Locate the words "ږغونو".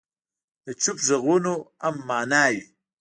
1.07-1.53